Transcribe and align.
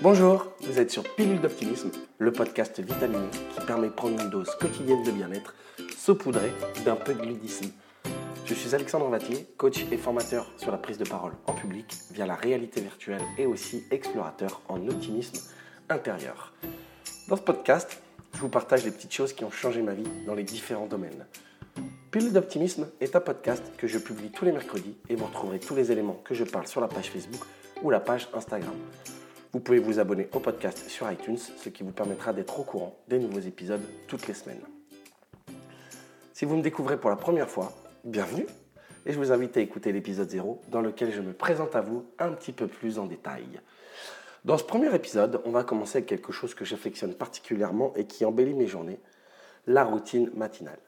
Bonjour, 0.00 0.52
vous 0.60 0.78
êtes 0.78 0.92
sur 0.92 1.02
Pilule 1.16 1.40
d'optimisme, 1.40 1.90
le 2.18 2.30
podcast 2.30 2.78
vitaminé 2.78 3.26
qui 3.52 3.66
permet 3.66 3.88
de 3.88 3.92
prendre 3.92 4.22
une 4.22 4.30
dose 4.30 4.48
quotidienne 4.60 5.02
de 5.02 5.10
bien-être, 5.10 5.56
saupoudrée 5.96 6.52
d'un 6.84 6.94
peu 6.94 7.14
de. 7.14 7.20
Je 8.44 8.54
suis 8.54 8.76
Alexandre 8.76 9.08
Vatier, 9.08 9.48
coach 9.56 9.84
et 9.90 9.96
formateur 9.96 10.52
sur 10.56 10.70
la 10.70 10.78
prise 10.78 10.98
de 10.98 11.04
parole 11.04 11.32
en 11.48 11.52
public 11.52 11.92
via 12.12 12.26
la 12.26 12.36
réalité 12.36 12.80
virtuelle 12.80 13.22
et 13.38 13.46
aussi 13.46 13.82
explorateur 13.90 14.62
en 14.68 14.86
optimisme 14.86 15.40
intérieur. 15.88 16.52
Dans 17.26 17.34
ce 17.34 17.42
podcast, 17.42 18.00
je 18.34 18.38
vous 18.38 18.48
partage 18.48 18.84
les 18.84 18.92
petites 18.92 19.12
choses 19.12 19.32
qui 19.32 19.42
ont 19.42 19.50
changé 19.50 19.82
ma 19.82 19.94
vie 19.94 20.08
dans 20.26 20.34
les 20.36 20.44
différents 20.44 20.86
domaines. 20.86 21.26
Pilule 22.12 22.32
d'optimisme 22.32 22.88
est 23.00 23.16
un 23.16 23.20
podcast 23.20 23.64
que 23.76 23.88
je 23.88 23.98
publie 23.98 24.30
tous 24.30 24.44
les 24.44 24.52
mercredis 24.52 24.96
et 25.08 25.16
vous 25.16 25.26
retrouverez 25.26 25.58
tous 25.58 25.74
les 25.74 25.90
éléments 25.90 26.22
que 26.24 26.34
je 26.34 26.44
parle 26.44 26.68
sur 26.68 26.80
la 26.80 26.86
page 26.86 27.10
Facebook 27.10 27.42
ou 27.82 27.90
la 27.90 27.98
page 27.98 28.28
Instagram. 28.32 28.76
Vous 29.52 29.60
pouvez 29.60 29.78
vous 29.78 29.98
abonner 29.98 30.28
au 30.34 30.40
podcast 30.40 30.90
sur 30.90 31.10
iTunes, 31.10 31.38
ce 31.38 31.70
qui 31.70 31.82
vous 31.82 31.90
permettra 31.90 32.34
d'être 32.34 32.60
au 32.60 32.64
courant 32.64 32.98
des 33.08 33.18
nouveaux 33.18 33.40
épisodes 33.40 33.80
toutes 34.06 34.26
les 34.26 34.34
semaines. 34.34 34.60
Si 36.34 36.44
vous 36.44 36.54
me 36.54 36.62
découvrez 36.62 37.00
pour 37.00 37.08
la 37.08 37.16
première 37.16 37.48
fois, 37.48 37.72
bienvenue 38.04 38.44
et 39.06 39.12
je 39.12 39.18
vous 39.18 39.32
invite 39.32 39.56
à 39.56 39.60
écouter 39.60 39.90
l'épisode 39.90 40.28
0 40.28 40.60
dans 40.68 40.82
lequel 40.82 41.12
je 41.12 41.22
me 41.22 41.32
présente 41.32 41.74
à 41.76 41.80
vous 41.80 42.04
un 42.18 42.32
petit 42.32 42.52
peu 42.52 42.66
plus 42.66 42.98
en 42.98 43.06
détail. 43.06 43.46
Dans 44.44 44.58
ce 44.58 44.64
premier 44.64 44.94
épisode, 44.94 45.40
on 45.46 45.50
va 45.50 45.64
commencer 45.64 45.96
avec 45.96 46.08
quelque 46.10 46.30
chose 46.30 46.54
que 46.54 46.66
j'affectionne 46.66 47.14
particulièrement 47.14 47.94
et 47.96 48.04
qui 48.04 48.26
embellit 48.26 48.52
mes 48.52 48.66
journées, 48.66 49.00
la 49.66 49.82
routine 49.82 50.30
matinale. 50.34 50.78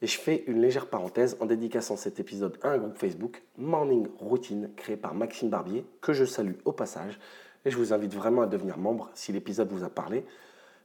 Et 0.00 0.06
je 0.06 0.18
fais 0.18 0.44
une 0.46 0.62
légère 0.62 0.86
parenthèse 0.86 1.36
en 1.40 1.46
dédicaçant 1.46 1.96
cet 1.96 2.20
épisode 2.20 2.56
à 2.62 2.68
un 2.68 2.78
groupe 2.78 2.96
Facebook, 2.96 3.42
Morning 3.58 4.06
Routine, 4.20 4.70
créé 4.76 4.96
par 4.96 5.12
Maxime 5.12 5.50
Barbier, 5.50 5.84
que 6.00 6.12
je 6.12 6.24
salue 6.24 6.54
au 6.64 6.72
passage 6.72 7.18
et 7.64 7.70
je 7.70 7.76
vous 7.76 7.92
invite 7.92 8.14
vraiment 8.14 8.42
à 8.42 8.46
devenir 8.46 8.78
membre 8.78 9.10
si 9.14 9.32
l'épisode 9.32 9.70
vous 9.70 9.84
a 9.84 9.90
parlé. 9.90 10.24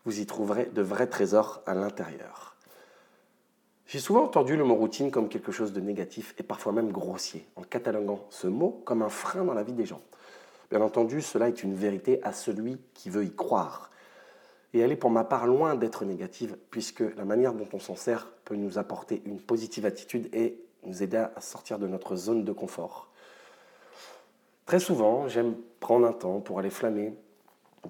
Vous 0.06 0.20
y 0.20 0.26
trouverez 0.26 0.66
de 0.66 0.82
vrais 0.82 1.08
trésors 1.08 1.62
à 1.66 1.74
l'intérieur. 1.74 2.56
J'ai 3.88 4.00
souvent 4.00 4.24
entendu 4.24 4.58
le 4.58 4.64
mot 4.64 4.76
routine 4.76 5.12
comme 5.12 5.30
quelque 5.30 5.52
chose 5.52 5.72
de 5.72 5.80
négatif 5.80 6.34
et 6.38 6.44
parfois 6.44 6.72
même 6.72 6.92
grossier, 6.92 7.48
en 7.56 7.62
cataloguant 7.62 8.26
ce 8.30 8.48
mot 8.48 8.82
comme 8.86 9.02
un 9.04 9.10
frein 9.10 9.44
dans 9.44 9.54
la 9.54 9.64
vie 9.64 9.74
des 9.74 9.86
gens. 9.86 10.02
Bien 10.72 10.82
entendu, 10.82 11.22
cela 11.22 11.48
est 11.48 11.64
une 11.64 11.76
vérité 11.76 12.20
à 12.24 12.34
celui 12.34 12.78
qui 12.96 13.10
veut 13.10 13.24
y 13.24 13.34
croire. 13.34 13.92
Et 14.74 14.80
elle 14.80 14.92
est 14.92 14.98
pour 14.98 15.12
ma 15.12 15.24
part 15.24 15.46
loin 15.46 15.76
d'être 15.76 16.04
négative, 16.04 16.58
puisque 16.72 17.04
la 17.16 17.24
manière 17.24 17.54
dont 17.54 17.68
on 17.74 17.80
s'en 17.80 17.96
sert 17.96 18.28
peut 18.44 18.56
nous 18.56 18.78
apporter 18.78 19.22
une 19.26 19.40
positive 19.40 19.86
attitude 19.86 20.34
et 20.34 20.60
nous 20.86 21.04
aider 21.04 21.18
à 21.18 21.40
sortir 21.40 21.80
de 21.80 21.88
notre 21.88 22.16
zone 22.16 22.44
de 22.44 22.52
confort. 22.52 23.10
Très 24.66 24.80
souvent, 24.80 25.28
j'aime 25.28 25.56
prendre 25.86 26.08
un 26.08 26.14
temps 26.14 26.40
pour 26.40 26.58
aller 26.58 26.72
flâner 26.72 27.14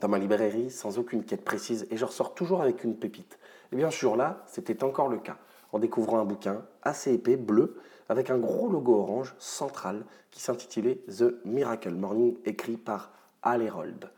dans 0.01 0.09
ma 0.09 0.19
librairie 0.19 0.69
sans 0.69 0.99
aucune 0.99 1.23
quête 1.23 1.45
précise 1.45 1.87
et 1.89 1.95
je 1.95 2.03
ressors 2.03 2.33
toujours 2.33 2.61
avec 2.61 2.83
une 2.83 2.97
pépite. 2.97 3.39
Et 3.71 3.77
bien 3.77 3.89
ce 3.89 3.97
jour-là, 3.97 4.43
c'était 4.47 4.83
encore 4.83 5.07
le 5.07 5.17
cas, 5.17 5.37
en 5.71 5.79
découvrant 5.79 6.19
un 6.19 6.25
bouquin 6.25 6.65
assez 6.83 7.13
épais, 7.13 7.37
bleu, 7.37 7.79
avec 8.09 8.29
un 8.29 8.37
gros 8.37 8.67
logo 8.67 8.95
orange 8.95 9.33
central 9.39 10.03
qui 10.29 10.41
s'intitulait 10.41 10.99
The 11.07 11.35
Miracle 11.45 11.93
Morning, 11.93 12.35
écrit 12.43 12.75
par 12.75 13.11
Al 13.41 13.61
Herold. 13.61 14.09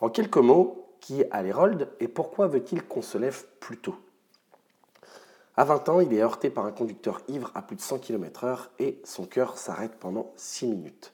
En 0.00 0.08
quelques 0.08 0.36
mots, 0.36 0.86
qui 1.00 1.22
est 1.22 1.28
Al 1.32 1.46
Herold 1.46 1.88
et 1.98 2.06
pourquoi 2.06 2.46
veut-il 2.46 2.84
qu'on 2.84 3.02
se 3.02 3.18
lève 3.18 3.44
plus 3.58 3.78
tôt? 3.78 3.96
À 5.56 5.64
20 5.64 5.88
ans, 5.88 5.98
il 5.98 6.14
est 6.14 6.22
heurté 6.22 6.48
par 6.48 6.64
un 6.64 6.70
conducteur 6.70 7.22
ivre 7.26 7.50
à 7.56 7.62
plus 7.62 7.74
de 7.74 7.80
100 7.80 7.98
km/h 7.98 8.68
et 8.78 9.00
son 9.02 9.26
cœur 9.26 9.58
s'arrête 9.58 9.96
pendant 9.98 10.32
6 10.36 10.68
minutes. 10.68 11.12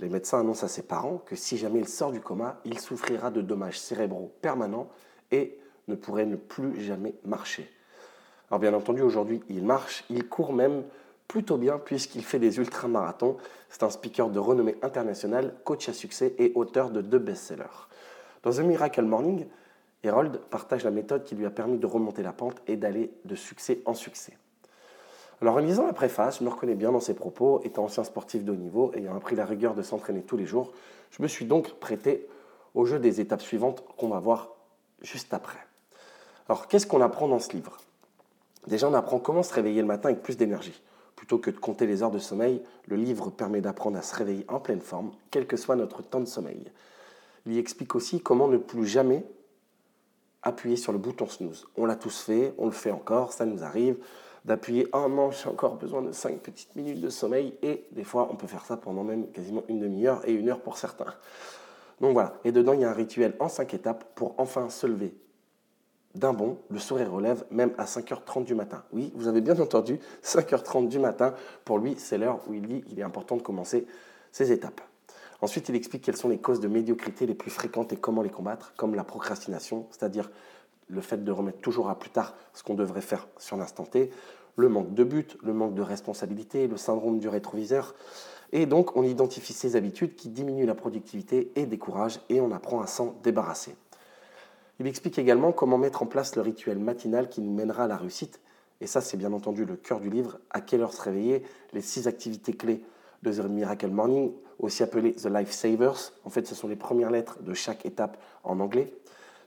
Les 0.00 0.08
médecins 0.08 0.40
annoncent 0.40 0.64
à 0.64 0.68
ses 0.68 0.82
parents 0.82 1.18
que 1.18 1.36
si 1.36 1.56
jamais 1.56 1.80
il 1.80 1.88
sort 1.88 2.12
du 2.12 2.20
coma, 2.20 2.60
il 2.64 2.78
souffrira 2.78 3.30
de 3.30 3.40
dommages 3.40 3.78
cérébraux 3.78 4.32
permanents 4.42 4.88
et 5.30 5.58
ne 5.88 5.94
pourrait 5.94 6.26
ne 6.26 6.36
plus 6.36 6.80
jamais 6.82 7.14
marcher. 7.24 7.70
Alors 8.50 8.60
bien 8.60 8.74
entendu, 8.74 9.02
aujourd'hui, 9.02 9.42
il 9.48 9.64
marche, 9.64 10.04
il 10.10 10.28
court 10.28 10.52
même 10.52 10.84
plutôt 11.28 11.56
bien 11.56 11.78
puisqu'il 11.78 12.22
fait 12.22 12.38
des 12.38 12.58
ultramarathons. 12.58 13.36
C'est 13.68 13.82
un 13.82 13.90
speaker 13.90 14.30
de 14.30 14.38
renommée 14.38 14.76
internationale, 14.82 15.54
coach 15.64 15.88
à 15.88 15.92
succès 15.92 16.34
et 16.38 16.52
auteur 16.54 16.90
de 16.90 17.00
deux 17.00 17.18
best-sellers. 17.18 17.88
Dans 18.42 18.52
The 18.52 18.60
Miracle 18.60 19.02
Morning, 19.02 19.46
Harold 20.04 20.38
partage 20.50 20.84
la 20.84 20.90
méthode 20.90 21.24
qui 21.24 21.34
lui 21.34 21.46
a 21.46 21.50
permis 21.50 21.78
de 21.78 21.86
remonter 21.86 22.22
la 22.22 22.32
pente 22.32 22.62
et 22.68 22.76
d'aller 22.76 23.10
de 23.24 23.34
succès 23.34 23.80
en 23.86 23.94
succès. 23.94 24.36
Alors 25.42 25.56
en 25.56 25.58
lisant 25.58 25.86
la 25.86 25.92
préface, 25.92 26.38
je 26.38 26.44
me 26.44 26.48
reconnais 26.48 26.74
bien 26.74 26.92
dans 26.92 27.00
ses 27.00 27.14
propos, 27.14 27.60
étant 27.64 27.84
ancien 27.84 28.04
sportif 28.04 28.44
de 28.44 28.52
haut 28.52 28.56
niveau, 28.56 28.92
ayant 28.94 29.14
appris 29.14 29.36
la 29.36 29.44
rigueur 29.44 29.74
de 29.74 29.82
s'entraîner 29.82 30.22
tous 30.22 30.36
les 30.36 30.46
jours, 30.46 30.72
je 31.10 31.22
me 31.22 31.28
suis 31.28 31.44
donc 31.44 31.74
prêté 31.74 32.26
au 32.74 32.86
jeu 32.86 32.98
des 32.98 33.20
étapes 33.20 33.42
suivantes 33.42 33.84
qu'on 33.96 34.08
va 34.08 34.18
voir 34.18 34.50
juste 35.02 35.34
après. 35.34 35.58
Alors 36.48 36.68
qu'est-ce 36.68 36.86
qu'on 36.86 37.02
apprend 37.02 37.28
dans 37.28 37.38
ce 37.38 37.52
livre? 37.52 37.76
Déjà 38.66 38.88
on 38.88 38.94
apprend 38.94 39.18
comment 39.18 39.42
se 39.42 39.52
réveiller 39.52 39.82
le 39.82 39.86
matin 39.86 40.08
avec 40.08 40.22
plus 40.22 40.36
d'énergie. 40.36 40.82
Plutôt 41.16 41.38
que 41.38 41.50
de 41.50 41.58
compter 41.58 41.86
les 41.86 42.02
heures 42.02 42.10
de 42.10 42.18
sommeil, 42.18 42.62
le 42.86 42.96
livre 42.96 43.30
permet 43.30 43.60
d'apprendre 43.60 43.98
à 43.98 44.02
se 44.02 44.14
réveiller 44.14 44.44
en 44.48 44.60
pleine 44.60 44.80
forme, 44.80 45.12
quel 45.30 45.46
que 45.46 45.56
soit 45.56 45.76
notre 45.76 46.02
temps 46.02 46.20
de 46.20 46.26
sommeil. 46.26 46.70
Il 47.46 47.52
y 47.52 47.58
explique 47.58 47.94
aussi 47.94 48.20
comment 48.20 48.48
ne 48.48 48.58
plus 48.58 48.86
jamais 48.86 49.24
appuyer 50.42 50.76
sur 50.76 50.92
le 50.92 50.98
bouton 50.98 51.26
snooze. 51.26 51.66
On 51.76 51.86
l'a 51.86 51.96
tous 51.96 52.20
fait, 52.20 52.54
on 52.58 52.66
le 52.66 52.72
fait 52.72 52.90
encore, 52.90 53.32
ça 53.32 53.46
nous 53.46 53.64
arrive 53.64 53.96
d'appuyer 54.46 54.88
un 54.92 55.08
non, 55.08 55.32
j'ai 55.32 55.48
encore 55.48 55.74
besoin 55.74 56.02
de 56.02 56.12
5 56.12 56.38
petites 56.38 56.74
minutes 56.76 57.00
de 57.00 57.10
sommeil 57.10 57.54
et 57.62 57.86
des 57.90 58.04
fois 58.04 58.28
on 58.30 58.36
peut 58.36 58.46
faire 58.46 58.64
ça 58.64 58.76
pendant 58.76 59.02
même 59.02 59.28
quasiment 59.32 59.64
une 59.68 59.80
demi-heure 59.80 60.26
et 60.26 60.32
une 60.32 60.48
heure 60.48 60.60
pour 60.60 60.78
certains. 60.78 61.12
Donc 62.00 62.12
voilà, 62.12 62.34
et 62.44 62.52
dedans 62.52 62.72
il 62.72 62.80
y 62.80 62.84
a 62.84 62.90
un 62.90 62.94
rituel 62.94 63.34
en 63.40 63.48
5 63.48 63.74
étapes 63.74 64.04
pour 64.14 64.34
enfin 64.38 64.70
se 64.70 64.86
lever 64.86 65.14
d'un 66.14 66.32
bond, 66.32 66.58
le 66.70 66.78
sourire 66.78 67.12
relève 67.12 67.44
même 67.50 67.72
à 67.76 67.84
5h30 67.84 68.44
du 68.44 68.54
matin. 68.54 68.84
Oui, 68.92 69.12
vous 69.16 69.28
avez 69.28 69.42
bien 69.42 69.58
entendu, 69.60 69.98
5h30 70.22 70.88
du 70.88 70.98
matin, 70.98 71.34
pour 71.64 71.78
lui 71.78 71.96
c'est 71.98 72.16
l'heure 72.16 72.40
où 72.48 72.54
il 72.54 72.66
dit 72.66 72.84
il 72.90 73.00
est 73.00 73.02
important 73.02 73.36
de 73.36 73.42
commencer 73.42 73.86
ces 74.30 74.52
étapes. 74.52 74.80
Ensuite, 75.42 75.68
il 75.68 75.74
explique 75.74 76.02
quelles 76.02 76.16
sont 76.16 76.30
les 76.30 76.38
causes 76.38 76.60
de 76.60 76.68
médiocrité 76.68 77.26
les 77.26 77.34
plus 77.34 77.50
fréquentes 77.50 77.92
et 77.92 77.96
comment 77.96 78.22
les 78.22 78.30
combattre, 78.30 78.72
comme 78.76 78.94
la 78.94 79.04
procrastination, 79.04 79.86
c'est-à-dire 79.90 80.30
le 80.88 81.00
fait 81.00 81.24
de 81.24 81.32
remettre 81.32 81.60
toujours 81.60 81.88
à 81.90 81.98
plus 81.98 82.10
tard 82.10 82.34
ce 82.54 82.62
qu'on 82.62 82.74
devrait 82.74 83.00
faire 83.00 83.26
sur 83.38 83.56
l'instant 83.56 83.84
T, 83.84 84.10
le 84.56 84.68
manque 84.68 84.94
de 84.94 85.04
but, 85.04 85.36
le 85.42 85.52
manque 85.52 85.74
de 85.74 85.82
responsabilité, 85.82 86.66
le 86.66 86.76
syndrome 86.76 87.18
du 87.18 87.28
rétroviseur. 87.28 87.94
Et 88.52 88.66
donc, 88.66 88.96
on 88.96 89.02
identifie 89.02 89.52
ces 89.52 89.76
habitudes 89.76 90.14
qui 90.14 90.28
diminuent 90.28 90.66
la 90.66 90.74
productivité 90.74 91.52
et 91.56 91.66
découragent, 91.66 92.20
et 92.28 92.40
on 92.40 92.52
apprend 92.52 92.80
à 92.80 92.86
s'en 92.86 93.14
débarrasser. 93.22 93.76
Il 94.78 94.86
explique 94.86 95.18
également 95.18 95.52
comment 95.52 95.78
mettre 95.78 96.02
en 96.02 96.06
place 96.06 96.36
le 96.36 96.42
rituel 96.42 96.78
matinal 96.78 97.28
qui 97.28 97.40
nous 97.40 97.52
mènera 97.52 97.84
à 97.84 97.86
la 97.88 97.96
réussite. 97.96 98.40
Et 98.80 98.86
ça, 98.86 99.00
c'est 99.00 99.16
bien 99.16 99.32
entendu 99.32 99.64
le 99.64 99.76
cœur 99.76 100.00
du 100.00 100.10
livre. 100.10 100.38
À 100.50 100.60
quelle 100.60 100.82
heure 100.82 100.92
se 100.92 101.02
réveiller? 101.02 101.42
Les 101.72 101.80
six 101.80 102.06
activités 102.06 102.52
clés 102.52 102.82
de 103.22 103.32
The 103.32 103.44
Miracle 103.48 103.88
Morning, 103.88 104.32
aussi 104.58 104.82
appelées 104.82 105.14
The 105.14 105.26
Life 105.26 105.50
Savers. 105.50 106.12
En 106.24 106.30
fait, 106.30 106.46
ce 106.46 106.54
sont 106.54 106.68
les 106.68 106.76
premières 106.76 107.10
lettres 107.10 107.42
de 107.42 107.54
chaque 107.54 107.86
étape 107.86 108.18
en 108.44 108.60
anglais. 108.60 108.92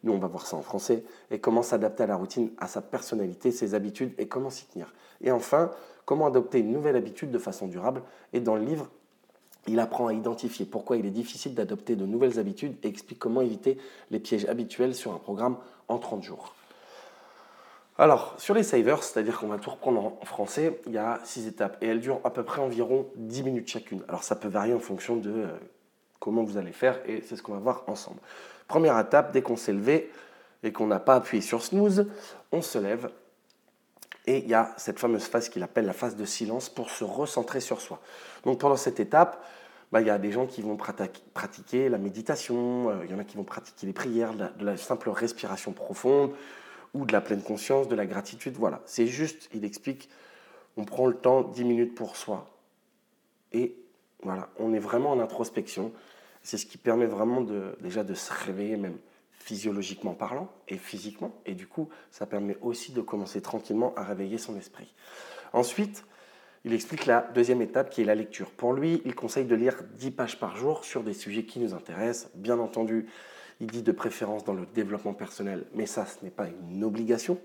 Nous, 0.03 0.13
on 0.13 0.17
va 0.17 0.27
voir 0.27 0.45
ça 0.45 0.57
en 0.57 0.61
français. 0.61 1.03
Et 1.31 1.39
comment 1.39 1.61
s'adapter 1.61 2.03
à 2.03 2.07
la 2.07 2.15
routine, 2.15 2.51
à 2.57 2.67
sa 2.67 2.81
personnalité, 2.81 3.51
ses 3.51 3.73
habitudes 3.73 4.13
et 4.17 4.27
comment 4.27 4.49
s'y 4.49 4.65
tenir. 4.65 4.93
Et 5.21 5.31
enfin, 5.31 5.71
comment 6.05 6.27
adopter 6.27 6.59
une 6.59 6.71
nouvelle 6.71 6.95
habitude 6.95 7.31
de 7.31 7.39
façon 7.39 7.67
durable. 7.67 8.01
Et 8.33 8.39
dans 8.39 8.55
le 8.55 8.63
livre, 8.63 8.89
il 9.67 9.79
apprend 9.79 10.07
à 10.07 10.13
identifier 10.13 10.65
pourquoi 10.65 10.97
il 10.97 11.05
est 11.05 11.11
difficile 11.11 11.53
d'adopter 11.53 11.95
de 11.95 12.05
nouvelles 12.05 12.39
habitudes 12.39 12.77
et 12.83 12.87
explique 12.87 13.19
comment 13.19 13.41
éviter 13.41 13.77
les 14.09 14.19
pièges 14.19 14.45
habituels 14.45 14.95
sur 14.95 15.13
un 15.13 15.17
programme 15.17 15.57
en 15.87 15.97
30 15.97 16.23
jours. 16.23 16.55
Alors, 17.97 18.33
sur 18.37 18.55
les 18.55 18.63
savers, 18.63 19.03
c'est-à-dire 19.03 19.39
qu'on 19.39 19.47
va 19.47 19.57
tout 19.57 19.69
reprendre 19.69 20.17
en 20.21 20.25
français, 20.25 20.79
il 20.87 20.93
y 20.93 20.97
a 20.97 21.19
six 21.25 21.47
étapes 21.47 21.77
et 21.81 21.87
elles 21.87 21.99
durent 21.99 22.21
à 22.23 22.29
peu 22.29 22.43
près 22.43 22.61
environ 22.61 23.07
10 23.17 23.43
minutes 23.43 23.67
chacune. 23.67 24.03
Alors, 24.07 24.23
ça 24.23 24.37
peut 24.37 24.47
varier 24.47 24.73
en 24.73 24.79
fonction 24.79 25.17
de 25.17 25.29
euh, 25.29 25.47
comment 26.19 26.43
vous 26.43 26.57
allez 26.57 26.71
faire 26.71 26.99
et 27.05 27.21
c'est 27.21 27.35
ce 27.35 27.43
qu'on 27.43 27.53
va 27.53 27.59
voir 27.59 27.83
ensemble. 27.87 28.19
Première 28.67 28.99
étape, 28.99 29.31
dès 29.31 29.41
qu'on 29.41 29.57
s'est 29.57 29.73
levé 29.73 30.11
et 30.63 30.71
qu'on 30.71 30.87
n'a 30.87 30.99
pas 30.99 31.15
appuyé 31.15 31.41
sur 31.41 31.63
snooze, 31.63 32.07
on 32.51 32.61
se 32.61 32.77
lève 32.77 33.09
et 34.25 34.39
il 34.39 34.47
y 34.47 34.53
a 34.53 34.73
cette 34.77 34.99
fameuse 34.99 35.23
phase 35.23 35.49
qu'il 35.49 35.63
appelle 35.63 35.85
la 35.85 35.93
phase 35.93 36.15
de 36.15 36.25
silence 36.25 36.69
pour 36.69 36.89
se 36.89 37.03
recentrer 37.03 37.61
sur 37.61 37.81
soi. 37.81 37.99
Donc 38.43 38.59
pendant 38.59 38.75
cette 38.75 38.99
étape, 38.99 39.43
bah, 39.91 40.01
il 40.01 40.07
y 40.07 40.11
a 40.11 40.19
des 40.19 40.31
gens 40.31 40.45
qui 40.45 40.61
vont 40.61 40.77
pratiquer 40.77 41.89
la 41.89 41.97
méditation, 41.97 42.89
euh, 42.89 43.05
il 43.05 43.11
y 43.11 43.13
en 43.13 43.19
a 43.19 43.23
qui 43.23 43.37
vont 43.37 43.43
pratiquer 43.43 43.87
les 43.87 43.93
prières, 43.93 44.33
de 44.35 44.63
la, 44.63 44.77
simple 44.77 45.09
respiration 45.09 45.71
profonde 45.71 46.31
ou 46.93 47.05
de 47.05 47.11
la 47.11 47.21
pleine 47.21 47.41
conscience, 47.41 47.87
de 47.87 47.95
la 47.95 48.05
gratitude. 48.05 48.55
Voilà, 48.55 48.81
c'est 48.85 49.07
juste, 49.07 49.49
il 49.53 49.65
explique, 49.65 50.09
on 50.77 50.85
prend 50.85 51.07
le 51.07 51.15
temps 51.15 51.41
10 51.41 51.63
minutes 51.63 51.95
pour 51.95 52.15
soi 52.15 52.45
et 53.51 53.75
voilà, 54.23 54.49
on 54.59 54.73
est 54.73 54.79
vraiment 54.79 55.11
en 55.11 55.19
introspection. 55.19 55.91
C'est 56.41 56.57
ce 56.57 56.65
qui 56.65 56.77
permet 56.77 57.05
vraiment 57.05 57.41
de, 57.41 57.75
déjà 57.81 58.03
de 58.03 58.13
se 58.13 58.31
réveiller 58.33 58.77
même 58.77 58.97
physiologiquement 59.31 60.13
parlant 60.13 60.49
et 60.67 60.77
physiquement. 60.77 61.33
Et 61.45 61.53
du 61.53 61.67
coup, 61.67 61.89
ça 62.11 62.25
permet 62.25 62.57
aussi 62.61 62.91
de 62.91 63.01
commencer 63.01 63.41
tranquillement 63.41 63.93
à 63.95 64.03
réveiller 64.03 64.37
son 64.37 64.57
esprit. 64.57 64.93
Ensuite, 65.53 66.05
il 66.65 66.73
explique 66.73 67.05
la 67.05 67.21
deuxième 67.33 67.61
étape 67.61 67.89
qui 67.89 68.01
est 68.01 68.05
la 68.05 68.15
lecture. 68.15 68.51
Pour 68.51 68.73
lui, 68.73 69.01
il 69.05 69.15
conseille 69.15 69.45
de 69.45 69.55
lire 69.55 69.81
10 69.97 70.11
pages 70.11 70.39
par 70.39 70.57
jour 70.57 70.83
sur 70.83 71.03
des 71.03 71.13
sujets 71.13 71.45
qui 71.45 71.59
nous 71.59 71.73
intéressent. 71.73 72.29
Bien 72.35 72.59
entendu, 72.59 73.07
il 73.61 73.67
dit 73.67 73.81
de 73.81 73.91
préférence 73.91 74.43
dans 74.43 74.53
le 74.53 74.65
développement 74.65 75.13
personnel, 75.13 75.65
mais 75.73 75.85
ça, 75.85 76.05
ce 76.05 76.23
n'est 76.23 76.31
pas 76.31 76.47
une 76.47 76.83
obligation. 76.83 77.39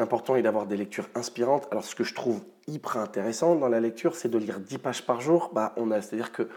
L'important 0.00 0.34
est 0.34 0.40
d'avoir 0.40 0.64
des 0.64 0.78
lectures 0.78 1.10
inspirantes. 1.14 1.68
Alors, 1.70 1.84
ce 1.84 1.94
que 1.94 2.04
je 2.04 2.14
trouve 2.14 2.40
hyper 2.66 2.96
intéressant 2.96 3.54
dans 3.54 3.68
la 3.68 3.80
lecture, 3.80 4.16
c'est 4.16 4.30
de 4.30 4.38
lire 4.38 4.58
10 4.58 4.78
pages 4.78 5.04
par 5.04 5.20
jour. 5.20 5.50
Bah, 5.52 5.74
on 5.76 5.90
a, 5.90 6.00
c'est-à-dire 6.00 6.32
que 6.32 6.48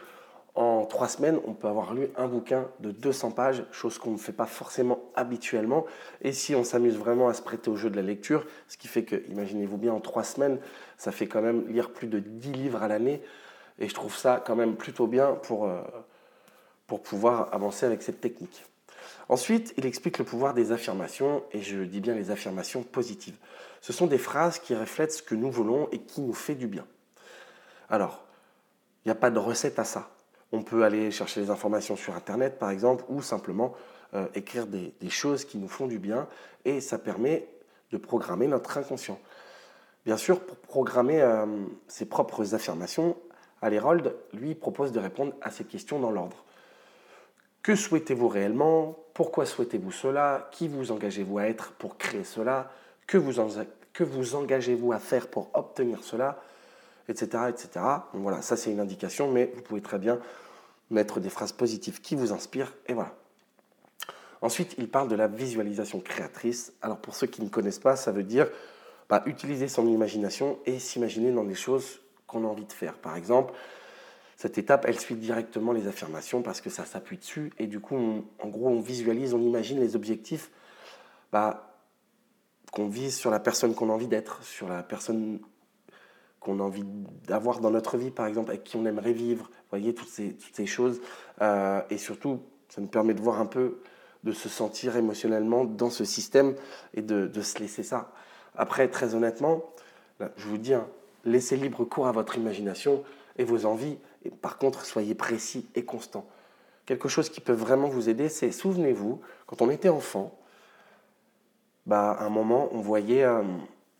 en 0.56 0.88
semaines, 1.10 1.42
on 1.45 1.51
peut 1.54 1.68
avoir 1.68 1.94
lu 1.94 2.07
un 2.16 2.30
bouquin 2.30 2.69
de 2.80 2.92
200 2.92 3.31
pages, 3.31 3.66
chose 3.74 3.98
qu'on 3.98 4.12
ne 4.12 4.18
fait 4.18 4.31
pas 4.31 4.45
forcément 4.45 5.12
habituellement. 5.13 5.86
Et 6.22 6.31
si 6.31 6.56
on 6.56 6.63
s'amuse 6.63 6.98
vraiment 6.98 7.28
à 7.28 7.34
se 7.34 7.42
prêter 7.42 7.69
au 7.69 7.75
jeu 7.75 7.90
de 7.90 7.98
la 7.98 8.01
lecture, 8.01 8.45
ce 8.69 8.78
qui 8.78 8.88
fait 8.88 9.04
que, 9.04 9.30
imaginez-vous 9.30 9.78
bien, 9.78 9.92
en 9.92 10.00
trois 10.00 10.24
semaines, 10.24 10.60
ça 10.96 11.12
fait 11.12 11.28
quand 11.28 11.42
même 11.42 11.68
lire 11.68 11.92
plus 11.92 12.07
de 12.07 12.19
10 12.19 12.54
livres 12.54 12.81
à 12.81 12.88
l'année. 12.88 13.22
Et 13.78 13.89
je 13.89 13.94
trouve 13.94 14.16
ça 14.16 14.42
quand 14.46 14.56
même 14.56 14.78
plutôt 14.78 15.07
bien 15.07 15.34
pour, 15.34 15.66
euh, 15.66 15.81
pour 16.88 17.01
pouvoir 17.01 17.50
avancer 17.54 17.86
avec 17.86 18.04
cette 18.04 18.22
technique. 18.22 18.63
Ensuite, 19.30 19.74
il 19.78 19.86
explique 19.86 20.18
le 20.18 20.26
pouvoir 20.26 20.54
des 20.54 20.72
affirmations, 20.72 21.44
et 21.52 21.62
je 21.62 21.84
dis 21.84 22.02
bien 22.02 22.16
les 22.16 22.32
affirmations 22.32 22.84
positives. 22.84 23.36
Ce 23.82 23.94
sont 23.94 24.08
des 24.08 24.18
phrases 24.18 24.60
qui 24.60 24.76
reflètent 24.76 25.14
ce 25.14 25.24
que 25.24 25.36
nous 25.36 25.52
voulons 25.52 25.90
et 25.92 26.00
qui 26.00 26.22
nous 26.22 26.34
fait 26.34 26.56
du 26.56 26.68
bien. 26.68 26.86
Alors, 27.90 28.24
il 29.04 29.10
n'y 29.10 29.12
a 29.12 29.16
pas 29.16 29.30
de 29.30 29.40
recette 29.40 29.80
à 29.80 29.84
ça. 29.84 30.10
On 30.52 30.64
peut 30.64 30.84
aller 30.84 31.12
chercher 31.12 31.42
les 31.42 31.50
informations 31.50 31.96
sur 31.96 32.16
Internet, 32.16 32.60
par 32.60 32.70
exemple, 32.70 33.04
ou 33.10 33.22
simplement 33.22 33.74
euh, 34.14 34.28
écrire 34.36 34.68
des, 34.68 34.94
choses 35.10 35.46
qui 35.46 35.58
nous 35.58 35.68
font 35.68 35.88
du 35.88 36.00
bien, 36.00 36.28
et 36.64 36.80
ça 36.80 36.98
permet 36.98 37.48
de 37.92 37.98
programmer 37.98 38.48
notre 38.48 38.78
inconscient. 38.78 39.20
Bien 40.06 40.18
sûr, 40.18 40.40
pour 40.40 40.58
programmer 40.58 41.22
euh, 41.22 41.46
ses 41.88 42.06
propres 42.06 42.54
affirmations, 42.56 43.18
Alerold, 43.62 44.16
lui, 44.34 44.56
propose 44.56 44.92
de 44.92 45.00
répondre 45.00 45.34
à 45.42 45.50
ces 45.50 45.64
questions 45.64 46.00
dans 46.00 46.12
l'ordre. 46.12 46.44
Que 47.63 47.75
souhaitez-vous 47.75 48.27
réellement? 48.27 48.98
Pourquoi 49.13 49.45
souhaitez-vous 49.45 49.92
cela? 49.92 50.50
Qui 50.51 50.68
vous 50.68 50.92
engagez-vous 50.92 51.38
à 51.38 51.45
être 51.45 51.71
pour 51.71 51.98
créer 51.98 52.25
cela? 52.25 52.69
Que 53.07 53.18
vous, 53.18 54.36
engagez-vous 54.36 54.92
à 54.92 55.00
faire 55.00 55.27
pour 55.27 55.50
obtenir 55.54 56.04
cela? 56.04 56.42
Etc. 57.07 57.27
etc. 57.50 57.86
voilà, 58.13 58.42
ça 58.42 58.57
c'est 58.57 58.71
une 58.71 58.80
indication, 58.80 59.31
mais 59.31 59.51
vous 59.56 59.62
pouvez 59.62 59.81
très 59.81 59.98
bien 59.98 60.19
mettre 60.89 61.19
des 61.19 61.30
phrases 61.30 61.51
positives 61.51 62.01
qui 62.01 62.15
vous 62.15 62.31
inspirent, 62.31 62.74
et 62.88 62.94
voilà. 62.94 63.13
Ensuite, 64.42 64.75
il 64.77 64.89
parle 64.89 65.07
de 65.07 65.15
la 65.15 65.27
visualisation 65.27 66.00
créatrice. 66.01 66.74
Alors 66.81 66.98
pour 66.98 67.15
ceux 67.15 67.27
qui 67.27 67.42
ne 67.42 67.50
connaissent 67.50 67.80
pas, 67.80 67.95
ça 67.95 68.12
veut 68.12 68.24
dire 68.24 68.50
bah, 69.10 69.24
utiliser 69.25 69.69
son 69.69 69.88
imagination 69.88 70.60
et 70.65 70.80
s'imaginer 70.80 71.31
dans 71.31 71.45
des 71.45 71.56
choses 71.56 72.01
qu'on 72.27 72.44
a 72.44 72.48
envie 72.48 72.65
de 72.65 72.74
faire. 72.74 72.95
Par 72.95 73.15
exemple, 73.15 73.54
cette 74.44 74.57
étape, 74.57 74.84
elle 74.90 75.00
suit 75.00 75.16
directement 75.16 75.72
les 75.72 75.88
affirmations 75.88 76.42
parce 76.42 76.60
que 76.60 76.69
ça 76.69 76.84
s'appuie 76.84 77.18
dessus 77.18 77.54
et 77.60 77.66
du 77.66 77.80
coup, 77.80 77.95
en 77.95 78.48
gros, 78.50 78.68
on 78.68 78.81
visualise, 78.81 79.34
on 79.34 79.40
imagine 79.40 79.80
les 79.80 79.95
objectifs 79.95 80.51
bah, 81.31 81.78
qu'on 82.74 82.90
vise 82.90 83.16
sur 83.16 83.31
la 83.31 83.40
personne 83.40 83.74
qu'on 83.74 83.90
a 83.90 83.94
envie 83.94 84.10
d'être, 84.10 84.44
sur 84.44 84.68
la 84.68 84.84
personne 84.84 85.40
qu'on 86.42 86.60
a 86.60 86.63
envie 86.63 86.84
d'avoir 87.25 87.62
dans 87.62 87.72
notre 87.72 87.95
vie, 87.95 88.12
par 88.12 88.25
exemple, 88.25 88.50
avec 88.50 88.66
qui 88.66 88.75
on 88.75 88.86
aimerait 88.86 89.13
vivre, 89.13 89.45
vous 89.45 89.69
voyez, 89.69 89.95
toutes 89.95 90.10
ces, 90.10 90.66
choses. 90.66 91.00
Euh, 91.42 91.81
et 91.89 91.98
surtout, 91.98 92.42
ça 92.68 92.81
nous 92.81 92.88
permet 92.88 93.13
de 93.13 93.22
voir 93.22 93.39
un 93.39 93.46
peu, 93.46 93.80
de 94.25 94.34
se 94.34 94.50
sentir 94.50 94.98
émotionnellement 94.98 95.63
dans 95.63 95.89
ce 95.89 96.04
système 96.04 96.54
et 96.94 97.01
de, 97.01 97.28
de 97.28 97.42
se 97.42 97.60
laisser 97.60 97.84
ça. 97.84 98.12
Après, 98.57 98.89
très 98.89 99.16
honnêtement, 99.16 99.63
je 100.36 100.48
vous 100.50 100.57
dis, 100.57 100.74
hein, 100.74 100.86
laissez 101.24 101.56
libre 101.56 101.86
cours 101.86 102.07
à 102.07 102.12
votre 102.12 102.38
imagination 102.38 103.06
et 103.38 103.44
vos 103.44 103.66
envies. 103.66 103.98
Et 104.26 104.30
par 104.30 104.58
contre, 104.58 104.86
soyez 104.86 105.16
précis 105.16 105.68
et 105.76 105.84
constant. 105.84 106.26
Quelque 106.86 107.08
chose 107.08 107.30
qui 107.30 107.42
peut 107.42 107.54
vraiment 107.54 107.88
vous 107.88 108.10
aider, 108.10 108.30
c'est, 108.30 108.52
souvenez-vous, 108.52 109.22
quand 109.48 109.62
on 109.62 109.70
était 109.70 109.90
enfant, 109.90 110.38
bah, 111.86 112.12
à 112.12 112.26
un 112.26 112.30
moment, 112.30 112.70
on 112.72 112.80
voyait 112.80 113.24
euh, 113.24 113.44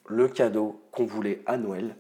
le 0.08 0.28
cadeau 0.28 0.82
qu'on 0.92 1.06
voulait 1.06 1.42
à 1.46 1.58
Noël 1.58 1.96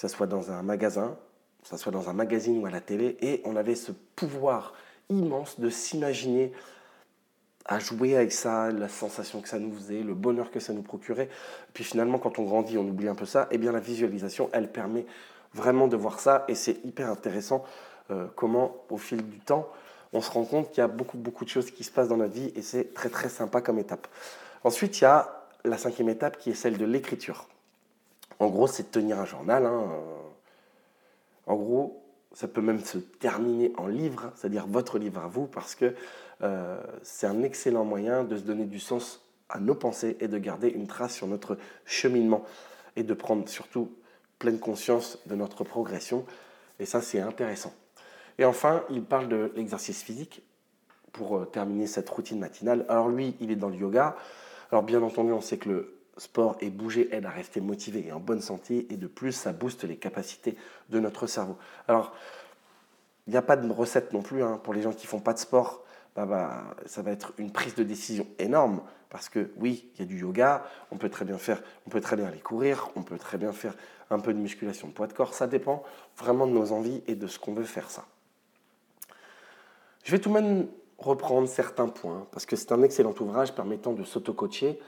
que 0.00 0.08
ce 0.08 0.16
soit 0.16 0.26
dans 0.26 0.50
un 0.50 0.62
magasin, 0.62 1.14
que 1.62 1.68
ce 1.68 1.76
soit 1.76 1.92
dans 1.92 2.08
un 2.08 2.14
magazine 2.14 2.62
ou 2.62 2.64
à 2.64 2.70
la 2.70 2.80
télé, 2.80 3.18
et 3.20 3.42
on 3.44 3.54
avait 3.54 3.74
ce 3.74 3.92
pouvoir 4.16 4.72
immense 5.10 5.60
de 5.60 5.68
s'imaginer 5.68 6.52
à 7.66 7.78
jouer 7.78 8.16
avec 8.16 8.32
ça, 8.32 8.72
la 8.72 8.88
sensation 8.88 9.42
que 9.42 9.48
ça 9.48 9.58
nous 9.58 9.74
faisait, 9.74 10.02
le 10.02 10.14
bonheur 10.14 10.50
que 10.50 10.58
ça 10.58 10.72
nous 10.72 10.82
procurait. 10.82 11.28
Puis 11.74 11.84
finalement, 11.84 12.18
quand 12.18 12.38
on 12.38 12.44
grandit, 12.44 12.78
on 12.78 12.88
oublie 12.88 13.08
un 13.08 13.14
peu 13.14 13.26
ça. 13.26 13.42
Et 13.50 13.56
eh 13.56 13.58
bien 13.58 13.72
la 13.72 13.80
visualisation, 13.80 14.48
elle 14.52 14.72
permet 14.72 15.04
vraiment 15.54 15.88
de 15.88 15.96
voir 15.96 16.20
ça, 16.20 16.44
et 16.48 16.54
c'est 16.54 16.84
hyper 16.84 17.10
intéressant 17.10 17.64
euh, 18.10 18.26
comment, 18.36 18.76
au 18.88 18.96
fil 18.96 19.22
du 19.28 19.38
temps, 19.40 19.68
on 20.12 20.20
se 20.20 20.30
rend 20.30 20.44
compte 20.44 20.70
qu'il 20.70 20.78
y 20.78 20.84
a 20.84 20.88
beaucoup, 20.88 21.18
beaucoup 21.18 21.44
de 21.44 21.50
choses 21.50 21.70
qui 21.70 21.84
se 21.84 21.90
passent 21.90 22.08
dans 22.08 22.16
notre 22.16 22.34
vie, 22.34 22.52
et 22.56 22.62
c'est 22.62 22.94
très, 22.94 23.08
très 23.08 23.28
sympa 23.28 23.60
comme 23.60 23.78
étape. 23.78 24.08
Ensuite, 24.64 24.98
il 25.00 25.02
y 25.02 25.06
a 25.06 25.46
la 25.64 25.78
cinquième 25.78 26.08
étape 26.08 26.38
qui 26.38 26.50
est 26.50 26.54
celle 26.54 26.78
de 26.78 26.84
l'écriture. 26.84 27.46
En 28.38 28.48
gros, 28.48 28.66
c'est 28.66 28.84
de 28.84 28.88
tenir 28.88 29.18
un 29.18 29.26
journal. 29.26 29.66
Hein. 29.66 29.84
En 31.46 31.56
gros, 31.56 32.02
ça 32.32 32.48
peut 32.48 32.60
même 32.60 32.80
se 32.80 32.98
terminer 32.98 33.72
en 33.76 33.86
livre, 33.86 34.32
c'est-à-dire 34.34 34.66
votre 34.66 34.98
livre 34.98 35.20
à 35.22 35.26
vous, 35.26 35.46
parce 35.46 35.74
que 35.74 35.94
euh, 36.42 36.80
c'est 37.02 37.26
un 37.26 37.42
excellent 37.42 37.84
moyen 37.84 38.24
de 38.24 38.36
se 38.36 38.42
donner 38.42 38.64
du 38.64 38.80
sens 38.80 39.20
à 39.48 39.58
nos 39.58 39.74
pensées 39.74 40.16
et 40.20 40.28
de 40.28 40.38
garder 40.38 40.68
une 40.68 40.86
trace 40.86 41.14
sur 41.14 41.26
notre 41.26 41.58
cheminement 41.84 42.44
et 42.96 43.02
de 43.02 43.14
prendre 43.14 43.48
surtout 43.48 43.90
pleine 44.40 44.58
conscience 44.58 45.18
de 45.26 45.36
notre 45.36 45.62
progression. 45.62 46.26
Et 46.80 46.86
ça, 46.86 47.00
c'est 47.00 47.20
intéressant. 47.20 47.72
Et 48.38 48.44
enfin, 48.44 48.82
il 48.90 49.04
parle 49.04 49.28
de 49.28 49.52
l'exercice 49.54 50.02
physique 50.02 50.42
pour 51.12 51.36
euh, 51.36 51.44
terminer 51.44 51.86
cette 51.86 52.08
routine 52.08 52.40
matinale. 52.40 52.84
Alors 52.88 53.08
lui, 53.08 53.36
il 53.40 53.52
est 53.52 53.56
dans 53.56 53.68
le 53.68 53.76
yoga. 53.76 54.16
Alors 54.72 54.82
bien 54.82 55.02
entendu, 55.02 55.30
on 55.32 55.40
sait 55.40 55.58
que 55.58 55.68
le 55.68 56.00
sport 56.16 56.56
et 56.60 56.70
bouger 56.70 57.14
aident 57.14 57.26
à 57.26 57.30
rester 57.30 57.60
motivé 57.60 58.06
et 58.06 58.12
en 58.12 58.20
bonne 58.20 58.40
santé, 58.40 58.86
et 58.90 58.96
de 58.96 59.06
plus, 59.06 59.32
ça 59.32 59.52
booste 59.52 59.84
les 59.84 59.96
capacités 59.96 60.56
de 60.88 61.00
notre 61.00 61.26
cerveau. 61.26 61.56
Alors, 61.86 62.14
il 63.26 63.30
n'y 63.30 63.36
a 63.36 63.42
pas 63.42 63.56
de 63.56 63.70
recette 63.70 64.12
non 64.12 64.22
plus 64.22 64.42
hein. 64.42 64.60
pour 64.62 64.74
les 64.74 64.82
gens 64.82 64.92
qui 64.92 65.06
font 65.06 65.20
pas 65.20 65.34
de 65.34 65.38
sport. 65.38 65.84
Ça 66.86 67.02
va 67.02 67.10
être 67.10 67.32
une 67.38 67.52
prise 67.52 67.74
de 67.74 67.82
décision 67.82 68.26
énorme 68.38 68.82
parce 69.10 69.28
que 69.28 69.50
oui, 69.56 69.90
il 69.94 70.00
y 70.00 70.02
a 70.02 70.06
du 70.06 70.20
yoga, 70.20 70.64
on 70.92 70.96
peut 70.96 71.10
très 71.10 71.24
bien 71.24 71.38
faire, 71.38 71.62
on 71.86 71.90
peut 71.90 72.00
très 72.00 72.16
bien 72.16 72.26
aller 72.26 72.38
courir, 72.38 72.90
on 72.94 73.02
peut 73.02 73.18
très 73.18 73.38
bien 73.38 73.52
faire 73.52 73.74
un 74.08 74.20
peu 74.20 74.32
de 74.32 74.38
musculation 74.38 74.88
de 74.88 74.92
poids 74.92 75.08
de 75.08 75.12
corps. 75.12 75.34
Ça 75.34 75.46
dépend 75.46 75.82
vraiment 76.16 76.46
de 76.46 76.52
nos 76.52 76.72
envies 76.72 77.02
et 77.08 77.16
de 77.16 77.26
ce 77.26 77.38
qu'on 77.38 77.52
veut 77.52 77.64
faire 77.64 77.90
ça. 77.90 78.06
Je 80.04 80.12
vais 80.12 80.18
tout 80.18 80.28
de 80.28 80.34
même 80.34 80.68
reprendre 80.98 81.48
certains 81.48 81.88
points 81.88 82.26
parce 82.30 82.46
que 82.46 82.56
c'est 82.56 82.72
un 82.72 82.82
excellent 82.82 83.14
ouvrage 83.20 83.54
permettant 83.54 83.92
de 83.92 84.04
s'auto-coacher 84.04 84.78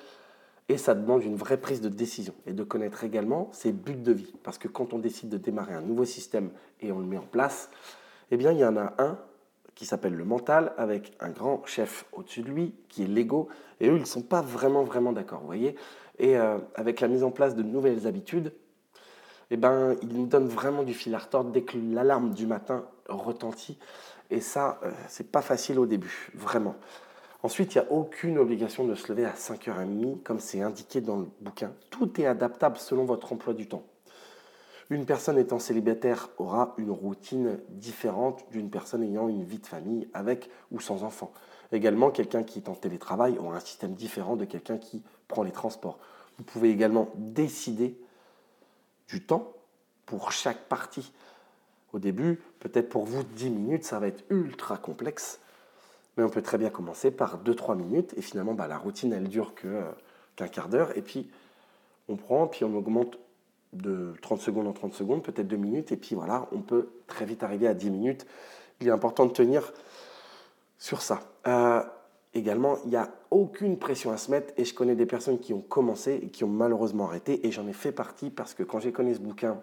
et 0.68 0.78
ça 0.78 0.94
demande 0.94 1.24
une 1.24 1.36
vraie 1.36 1.56
prise 1.56 1.80
de 1.80 1.88
décision 1.88 2.34
et 2.46 2.52
de 2.52 2.62
connaître 2.62 3.02
également 3.04 3.50
ses 3.52 3.72
buts 3.72 3.94
de 3.94 4.12
vie. 4.12 4.32
Parce 4.44 4.58
que 4.58 4.68
quand 4.68 4.92
on 4.92 4.98
décide 4.98 5.28
de 5.28 5.36
démarrer 5.36 5.74
un 5.74 5.80
nouveau 5.80 6.04
système 6.04 6.50
et 6.80 6.92
on 6.92 6.98
le 6.98 7.06
met 7.06 7.18
en 7.18 7.26
place, 7.26 7.70
eh 8.30 8.36
bien, 8.36 8.52
il 8.52 8.58
y 8.58 8.64
en 8.64 8.76
a 8.76 8.94
un 8.98 9.18
qui 9.74 9.86
s'appelle 9.86 10.14
le 10.14 10.24
mental, 10.24 10.72
avec 10.76 11.12
un 11.20 11.30
grand 11.30 11.64
chef 11.66 12.06
au-dessus 12.12 12.42
de 12.42 12.50
lui, 12.50 12.74
qui 12.88 13.04
est 13.04 13.06
l'ego. 13.06 13.48
Et 13.80 13.88
eux, 13.88 13.96
ils 13.96 14.00
ne 14.00 14.06
sont 14.06 14.22
pas 14.22 14.42
vraiment, 14.42 14.82
vraiment 14.82 15.12
d'accord, 15.12 15.40
vous 15.40 15.46
voyez. 15.46 15.76
Et 16.18 16.36
euh, 16.36 16.58
avec 16.74 17.00
la 17.00 17.08
mise 17.08 17.24
en 17.24 17.30
place 17.30 17.54
de 17.54 17.62
nouvelles 17.62 18.06
habitudes, 18.06 18.52
eh 19.50 19.56
ben, 19.56 19.96
il 20.02 20.08
nous 20.08 20.26
donne 20.26 20.46
vraiment 20.46 20.82
du 20.82 20.94
fil 20.94 21.14
à 21.14 21.18
retordre 21.18 21.50
dès 21.50 21.62
que 21.62 21.76
l'alarme 21.76 22.32
du 22.32 22.46
matin 22.46 22.84
retentit. 23.08 23.78
Et 24.30 24.40
ça, 24.40 24.80
euh, 24.82 24.90
c'est 25.08 25.30
pas 25.30 25.42
facile 25.42 25.78
au 25.78 25.86
début, 25.86 26.30
vraiment. 26.34 26.76
Ensuite, 27.42 27.74
il 27.74 27.80
n'y 27.80 27.86
a 27.86 27.92
aucune 27.92 28.38
obligation 28.38 28.86
de 28.86 28.94
se 28.94 29.12
lever 29.12 29.24
à 29.24 29.32
5h30 29.32 30.22
comme 30.22 30.38
c'est 30.38 30.62
indiqué 30.62 31.00
dans 31.00 31.16
le 31.16 31.26
bouquin. 31.40 31.72
Tout 31.90 32.20
est 32.20 32.26
adaptable 32.26 32.76
selon 32.78 33.04
votre 33.04 33.32
emploi 33.32 33.52
du 33.52 33.66
temps. 33.66 33.82
Une 34.92 35.06
personne 35.06 35.38
étant 35.38 35.58
célibataire 35.58 36.28
aura 36.36 36.74
une 36.76 36.90
routine 36.90 37.58
différente 37.70 38.44
d'une 38.50 38.68
personne 38.68 39.02
ayant 39.02 39.26
une 39.26 39.42
vie 39.42 39.58
de 39.58 39.66
famille 39.66 40.06
avec 40.12 40.50
ou 40.70 40.80
sans 40.80 41.02
enfant. 41.02 41.32
Également, 41.72 42.10
quelqu'un 42.10 42.42
qui 42.42 42.58
est 42.58 42.68
en 42.68 42.74
télétravail 42.74 43.38
aura 43.38 43.56
un 43.56 43.60
système 43.60 43.94
différent 43.94 44.36
de 44.36 44.44
quelqu'un 44.44 44.76
qui 44.76 45.02
prend 45.28 45.44
les 45.44 45.50
transports. 45.50 45.98
Vous 46.36 46.44
pouvez 46.44 46.68
également 46.68 47.08
décider 47.14 47.98
du 49.08 49.24
temps 49.24 49.54
pour 50.04 50.30
chaque 50.30 50.68
partie. 50.68 51.10
Au 51.94 51.98
début, 51.98 52.42
peut-être 52.60 52.90
pour 52.90 53.06
vous 53.06 53.22
10 53.22 53.48
minutes, 53.48 53.84
ça 53.84 53.98
va 53.98 54.08
être 54.08 54.24
ultra 54.28 54.76
complexe. 54.76 55.40
Mais 56.18 56.22
on 56.22 56.28
peut 56.28 56.42
très 56.42 56.58
bien 56.58 56.68
commencer 56.68 57.10
par 57.10 57.42
2-3 57.42 57.78
minutes 57.78 58.12
et 58.18 58.20
finalement 58.20 58.52
bah, 58.52 58.68
la 58.68 58.76
routine 58.76 59.14
elle 59.14 59.28
dure 59.28 59.54
euh, 59.64 59.90
qu'un 60.36 60.48
quart 60.48 60.68
d'heure 60.68 60.94
et 60.98 61.00
puis 61.00 61.30
on 62.10 62.16
prend, 62.16 62.46
puis 62.46 62.66
on 62.66 62.76
augmente 62.76 63.16
de 63.72 64.14
30 64.20 64.40
secondes 64.40 64.66
en 64.66 64.72
30 64.72 64.94
secondes, 64.94 65.22
peut-être 65.22 65.48
2 65.48 65.56
minutes 65.56 65.92
et 65.92 65.96
puis 65.96 66.14
voilà, 66.14 66.48
on 66.52 66.60
peut 66.60 66.90
très 67.06 67.24
vite 67.24 67.42
arriver 67.42 67.66
à 67.66 67.74
10 67.74 67.90
minutes. 67.90 68.26
Il 68.80 68.88
est 68.88 68.90
important 68.90 69.26
de 69.26 69.32
tenir 69.32 69.72
sur 70.78 71.00
ça. 71.00 71.20
Euh, 71.46 71.82
également, 72.34 72.78
il 72.84 72.90
n'y 72.90 72.96
a 72.96 73.10
aucune 73.30 73.78
pression 73.78 74.10
à 74.10 74.16
se 74.16 74.30
mettre 74.30 74.52
et 74.56 74.64
je 74.64 74.74
connais 74.74 74.94
des 74.94 75.06
personnes 75.06 75.38
qui 75.38 75.54
ont 75.54 75.60
commencé 75.60 76.20
et 76.22 76.28
qui 76.28 76.44
ont 76.44 76.48
malheureusement 76.48 77.06
arrêté 77.06 77.46
et 77.46 77.52
j'en 77.52 77.66
ai 77.66 77.72
fait 77.72 77.92
partie 77.92 78.30
parce 78.30 78.54
que 78.54 78.62
quand 78.62 78.80
j'ai 78.80 78.92
connu 78.92 79.14
ce 79.14 79.20
bouquin, 79.20 79.60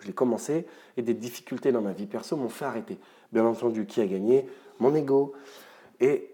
je 0.00 0.06
l'ai 0.06 0.12
commencé 0.12 0.66
et 0.96 1.02
des 1.02 1.14
difficultés 1.14 1.72
dans 1.72 1.82
ma 1.82 1.92
vie 1.92 2.06
perso 2.06 2.36
m'ont 2.36 2.48
fait 2.48 2.64
arrêter. 2.64 2.98
Bien 3.32 3.44
entendu, 3.44 3.86
qui 3.86 4.00
a 4.00 4.06
gagné? 4.06 4.46
Mon 4.78 4.94
ego. 4.94 5.32
Et, 6.00 6.30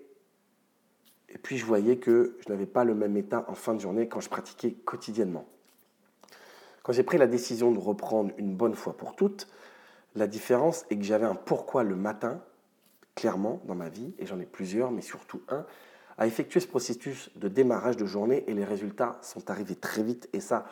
et 1.30 1.38
puis 1.38 1.56
je 1.56 1.64
voyais 1.64 1.96
que 1.96 2.36
je 2.44 2.52
n'avais 2.52 2.66
pas 2.66 2.84
le 2.84 2.94
même 2.94 3.16
état 3.16 3.44
en 3.48 3.54
fin 3.54 3.74
de 3.74 3.80
journée 3.80 4.08
quand 4.08 4.20
je 4.20 4.28
pratiquais 4.28 4.72
quotidiennement. 4.72 5.46
Quand 6.84 6.92
j'ai 6.92 7.02
pris 7.02 7.16
la 7.16 7.26
décision 7.26 7.72
de 7.72 7.78
reprendre 7.78 8.30
une 8.36 8.54
bonne 8.54 8.74
fois 8.74 8.94
pour 8.94 9.16
toutes, 9.16 9.48
la 10.14 10.26
différence 10.26 10.84
est 10.90 10.96
que 10.96 11.02
j'avais 11.02 11.24
un 11.24 11.34
pourquoi 11.34 11.82
le 11.82 11.96
matin 11.96 12.40
clairement 13.14 13.60
dans 13.64 13.74
ma 13.74 13.88
vie, 13.88 14.12
et 14.18 14.26
j'en 14.26 14.38
ai 14.38 14.44
plusieurs, 14.44 14.90
mais 14.90 15.00
surtout 15.00 15.40
un, 15.48 15.64
à 16.18 16.26
effectuer 16.26 16.60
ce 16.60 16.66
processus 16.66 17.30
de 17.36 17.48
démarrage 17.48 17.96
de 17.96 18.04
journée 18.04 18.44
et 18.48 18.54
les 18.54 18.64
résultats 18.64 19.18
sont 19.22 19.50
arrivés 19.50 19.76
très 19.76 20.02
vite 20.02 20.28
et 20.34 20.40
ça, 20.40 20.66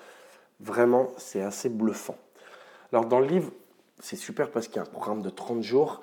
vraiment, 0.60 1.08
c'est 1.16 1.40
assez 1.40 1.70
bluffant. 1.70 2.18
Alors 2.92 3.06
dans 3.06 3.18
le 3.18 3.26
livre, 3.26 3.50
c'est 3.98 4.16
super 4.16 4.50
parce 4.50 4.66
qu'il 4.66 4.76
y 4.76 4.78
a 4.80 4.82
un 4.82 4.86
programme 4.86 5.22
de 5.22 5.30
30 5.30 5.62
jours, 5.62 6.02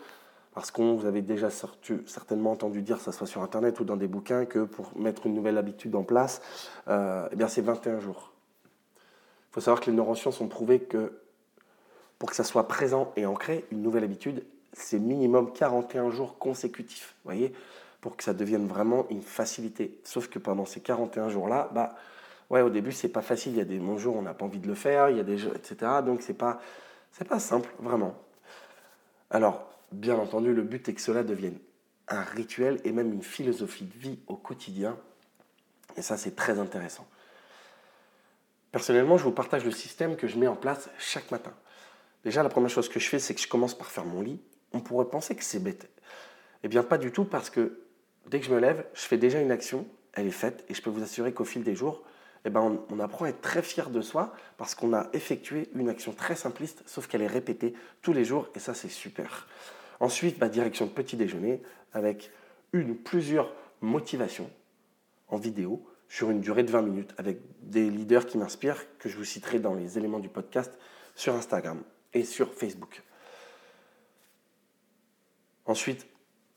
parce 0.56 0.72
qu'on 0.72 0.96
vous 0.96 1.06
avez 1.06 1.22
déjà 1.22 1.52
certainement 1.52 2.52
entendu 2.52 2.82
dire, 2.82 3.00
ça 3.00 3.12
soit 3.12 3.28
sur 3.28 3.44
Internet 3.44 3.80
ou 3.80 3.84
dans 3.84 3.96
des 3.96 4.08
bouquins, 4.08 4.46
que 4.46 4.64
pour 4.64 4.98
mettre 4.98 5.28
une 5.28 5.36
nouvelle 5.36 5.60
habitude 5.60 5.96
en 5.96 6.04
place, 6.04 6.42
euh, 6.88 7.30
eh 7.32 7.36
bien 7.36 7.48
c'est 7.48 7.62
21 7.62 8.00
jours. 8.00 8.34
Il 9.50 9.54
faut 9.54 9.62
savoir 9.62 9.82
que 9.82 9.90
les 9.90 9.96
neurosciences 9.96 10.42
ont 10.42 10.48
prouvé 10.48 10.80
que 10.80 11.20
pour 12.20 12.30
que 12.30 12.36
ça 12.36 12.44
soit 12.44 12.68
présent 12.68 13.14
et 13.16 13.26
ancré, 13.26 13.66
une 13.72 13.82
nouvelle 13.82 14.04
habitude, 14.04 14.44
c'est 14.74 15.00
minimum 15.00 15.52
41 15.54 16.12
jours 16.12 16.38
consécutifs, 16.38 17.16
voyez, 17.24 17.54
pour 18.02 18.16
que 18.16 18.24
ça 18.24 18.34
devienne 18.34 18.68
vraiment 18.68 19.08
une 19.10 19.22
facilité. 19.22 20.00
Sauf 20.04 20.28
que 20.28 20.38
pendant 20.38 20.66
ces 20.66 20.82
41 20.82 21.30
jours-là, 21.30 21.70
bah, 21.74 21.96
ouais, 22.50 22.62
au 22.62 22.70
début, 22.70 22.92
c'est 22.92 23.10
pas 23.10 23.22
facile. 23.22 23.54
Il 23.54 23.58
y 23.58 23.62
a 23.62 23.66
des 23.66 23.80
bons 23.80 23.98
jours, 23.98 24.16
on 24.16 24.22
n'a 24.22 24.34
pas 24.34 24.46
envie 24.46 24.60
de 24.60 24.68
le 24.68 24.76
faire, 24.76 25.10
il 25.10 25.18
y 25.18 25.20
a 25.20 25.24
des 25.24 25.48
etc. 25.48 25.92
Donc, 26.06 26.22
c'est 26.22 26.34
pas, 26.34 26.62
c'est 27.12 27.28
pas 27.28 27.40
simple, 27.40 27.70
vraiment. 27.80 28.16
Alors, 29.32 29.68
bien 29.92 30.18
entendu, 30.18 30.54
le 30.54 30.62
but 30.62 30.88
est 30.90 30.94
que 30.94 31.02
cela 31.02 31.24
devienne 31.24 31.58
un 32.08 32.22
rituel 32.22 32.80
et 32.84 32.92
même 32.92 33.14
une 33.14 33.24
philosophie 33.24 33.86
de 33.86 33.98
vie 33.98 34.20
au 34.28 34.36
quotidien. 34.36 34.98
Et 35.96 36.02
ça, 36.02 36.18
c'est 36.18 36.36
très 36.36 36.60
intéressant. 36.60 37.08
Personnellement, 38.72 39.18
je 39.18 39.24
vous 39.24 39.32
partage 39.32 39.66
le 39.66 39.72
système 39.72 40.16
que 40.16 40.28
je 40.28 40.38
mets 40.38 40.48
en 40.48 40.56
place 40.56 40.90
chaque 41.00 41.32
matin. 41.32 41.54
Déjà, 42.24 42.44
la 42.44 42.50
première 42.50 42.70
chose 42.70 42.90
que 42.90 43.00
je 43.00 43.08
fais, 43.08 43.20
c'est 43.20 43.34
que 43.34 43.42
je 43.42 43.48
commence 43.48 43.78
par 43.78 43.88
faire 43.88 44.06
mon 44.06 44.22
lit 44.22 44.42
on 44.74 44.80
pourrait 44.80 45.10
penser 45.10 45.36
que 45.36 45.44
c'est 45.44 45.60
bête. 45.60 45.90
Eh 46.64 46.68
bien, 46.68 46.84
pas 46.84 46.98
du 46.98 47.12
tout, 47.12 47.26
parce 47.26 47.50
que 47.50 47.82
dès 48.28 48.40
que 48.40 48.46
je 48.46 48.54
me 48.54 48.60
lève, 48.60 48.86
je 48.94 49.02
fais 49.02 49.18
déjà 49.18 49.42
une 49.42 49.52
action, 49.52 49.88
elle 50.14 50.28
est 50.28 50.32
faite, 50.32 50.66
et 50.70 50.74
je 50.74 50.82
peux 50.82 50.90
vous 50.90 51.04
assurer 51.04 51.34
qu'au 51.34 51.46
fil 51.46 51.64
des 51.64 51.76
jours, 51.76 52.04
eh 52.46 52.50
ben, 52.50 52.80
on, 52.90 53.00
apprend 53.00 53.26
à 53.26 53.30
être 53.30 53.42
très 53.42 53.62
fier 53.62 53.90
de 53.90 54.02
soi 54.02 54.34
parce 54.58 54.74
qu'on 54.74 54.94
a 54.94 55.10
effectué 55.12 55.70
une 55.76 55.90
action 55.90 56.14
très 56.14 56.36
simpliste, 56.36 56.84
sauf 56.86 57.08
qu'elle 57.08 57.22
est 57.22 57.28
répétée 57.28 57.74
tous 58.02 58.14
les 58.14 58.24
jours, 58.24 58.48
et 58.56 58.60
ça, 58.60 58.74
c'est 58.74 58.90
super. 58.90 59.48
Ensuite, 60.00 60.40
bah, 60.40 60.48
direction 60.48 60.88
petit 60.88 61.18
déjeuner 61.18 61.62
avec 61.94 62.32
une 62.72 62.92
ou 62.92 62.96
plusieurs 62.96 63.52
motivations 63.82 64.50
en 65.28 65.38
vidéo 65.38 65.86
sur 66.10 66.32
une 66.32 66.42
durée 66.42 66.64
de 66.64 66.72
20 66.72 66.82
minutes 66.82 67.14
avec 67.18 67.40
des 67.62 67.90
leaders 67.90 68.26
qui 68.26 68.38
m'inspirent, 68.38 68.84
que 68.98 69.08
je 69.08 69.16
vous 69.16 69.24
citerai 69.24 69.60
dans 69.60 69.76
les 69.76 69.98
éléments 69.98 70.20
du 70.20 70.28
podcast 70.30 70.78
sur 71.16 71.36
Instagram 71.36 71.82
et 72.14 72.24
sur 72.26 72.54
Facebook. 72.54 73.04
Ensuite, 75.66 76.08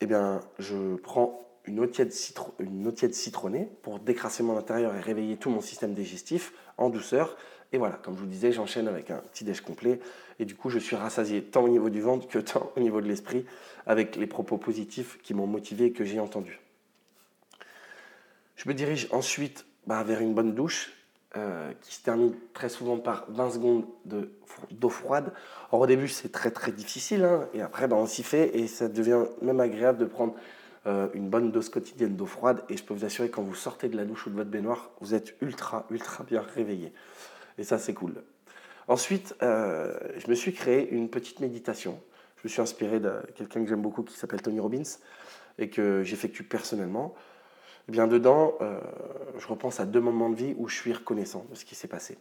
eh 0.01 0.07
bien, 0.07 0.41
je 0.59 0.97
prends 0.97 1.47
une 1.67 1.81
eau, 1.81 1.87
tiède 1.87 2.13
citronnée 2.13 3.69
pour 3.83 4.01
décrasser 4.01 4.43
mon 4.43 4.57
intérieur 4.57 4.95
et 4.97 5.01
réveiller 5.01 5.37
tout 5.37 5.51
mon 5.51 5.61
système 5.61 5.95
digestif 5.95 6.53
en 6.79 6.89
douceur. 6.89 7.37
Et 7.73 7.79
voilà, 7.79 7.97
comme 7.97 8.15
je 8.15 8.21
vous 8.21 8.27
disais, 8.27 8.53
j'enchaîne 8.53 8.89
avec 8.89 9.11
un 9.11 9.19
petit 9.19 9.45
déj 9.45 9.61
complet. 9.61 10.01
Et 10.39 10.45
du 10.45 10.55
coup, 10.55 10.71
je 10.71 10.79
suis 10.79 10.97
rassasié 10.97 11.43
tant 11.43 11.63
au 11.63 11.69
niveau 11.69 11.91
du 11.91 12.01
ventre 12.01 12.27
que 12.27 12.39
tant 12.41 12.73
au 12.75 12.81
niveau 12.81 13.01
de 13.01 13.07
l'esprit 13.07 13.45
avec 13.87 14.17
les 14.17 14.27
propos 14.27 14.57
positifs 14.57 15.19
qui 15.23 15.35
m'ont 15.35 15.47
motivé 15.47 15.87
et 15.87 15.93
que 15.93 16.05
j'ai 16.05 16.19
entendus. 16.19 16.61
Je 18.63 18.69
me 18.69 18.75
dirige 18.75 19.09
ensuite 19.11 19.67
bah, 19.89 20.05
vers 20.05 20.21
une 20.21 20.35
bonne 20.35 20.55
douche 20.55 20.93
euh, 21.37 21.73
qui 21.81 21.97
se 21.97 22.03
termine 22.05 22.33
très 22.55 22.69
souvent 22.69 22.97
par 22.97 23.25
20 23.29 23.51
secondes 23.51 23.87
d'eau 24.05 24.89
froide. 24.89 25.33
Or, 25.73 25.81
au 25.81 25.87
début, 25.89 26.07
c'est 26.07 26.31
très 26.31 26.53
très 26.53 26.71
difficile, 26.71 27.25
hein, 27.25 27.49
et 27.55 27.61
après, 27.61 27.89
ben, 27.89 27.97
on 27.97 28.07
s'y 28.07 28.23
fait, 28.23 28.57
et 28.57 28.69
ça 28.69 28.89
devient 28.89 29.25
même 29.41 29.59
agréable 29.59 29.99
de 29.99 30.05
prendre 30.05 30.37
euh, 30.87 31.09
une 31.13 31.29
bonne 31.29 31.51
dose 31.51 31.71
quotidienne 31.71 32.15
d'eau 32.15 32.27
froide. 32.27 32.63
Et 32.69 32.77
je 32.77 32.85
peux 32.85 32.95
vous 32.95 33.05
assurer, 33.05 33.31
quand 33.31 33.43
vous 33.43 33.57
sortez 33.57 33.89
de 33.89 33.97
la 33.97 34.05
douche 34.05 34.29
ou 34.29 34.31
de 34.31 34.37
votre 34.37 34.51
baignoire, 34.51 34.91
vous 35.01 35.13
êtes 35.13 35.35
ultra, 35.41 35.85
ultra 35.91 36.23
bien 36.23 36.43
réveillé. 36.43 36.93
Et 37.59 37.65
ça, 37.65 37.79
c'est 37.79 37.95
cool. 37.95 38.23
Ensuite, 38.87 39.35
euh, 39.43 39.93
je 40.19 40.31
me 40.31 40.37
suis 40.37 40.53
créé 40.53 40.89
une 40.89 41.09
petite 41.09 41.41
méditation. 41.41 42.01
Je 42.37 42.43
me 42.45 42.49
suis 42.49 42.63
inspiré 42.63 43.01
de 43.01 43.11
quelqu'un 43.35 43.65
que 43.65 43.69
j'aime 43.69 43.83
beaucoup 43.83 44.05
qui 44.05 44.17
s'appelle 44.17 44.41
Tony 44.41 44.61
Robbins 44.61 44.83
et 45.59 45.69
que 45.69 46.05
j'effectue 46.05 46.45
personnellement. 46.45 47.17
Eh 47.89 47.93
bien 47.93 48.07
dedans, 48.07 48.55
euh, 48.61 48.81
je 49.39 49.47
repense 49.47 49.81
à 49.81 49.87
deux 49.87 50.01
moments 50.01 50.31
de 50.31 50.37
vie 50.37 50.55
où 50.57 50.69
je 50.69 50.77
suis 50.77 50.93
reconnaissant 50.93 51.45
de 51.51 51.55
ce 51.55 51.65
qui 51.65 51.75
s'est 51.75 51.89
passé. 51.89 52.19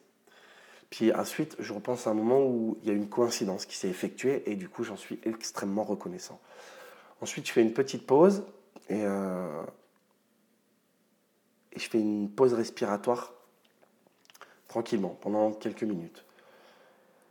Puis 0.89 1.13
ensuite, 1.13 1.55
je 1.59 1.71
repense 1.71 2.07
à 2.07 2.09
un 2.09 2.13
moment 2.13 2.41
où 2.41 2.77
il 2.81 2.87
y 2.89 2.91
a 2.91 2.93
une 2.93 3.07
coïncidence 3.07 3.65
qui 3.65 3.77
s'est 3.77 3.87
effectuée 3.87 4.43
et 4.49 4.55
du 4.55 4.67
coup, 4.67 4.83
j'en 4.83 4.97
suis 4.97 5.19
extrêmement 5.23 5.83
reconnaissant. 5.83 6.39
Ensuite, 7.21 7.47
je 7.47 7.53
fais 7.53 7.61
une 7.61 7.73
petite 7.73 8.05
pause 8.05 8.43
et, 8.89 9.05
euh, 9.05 9.63
et 11.71 11.79
je 11.79 11.89
fais 11.89 11.99
une 11.99 12.29
pause 12.29 12.53
respiratoire 12.53 13.33
tranquillement 14.67 15.17
pendant 15.21 15.51
quelques 15.51 15.83
minutes. 15.83 16.25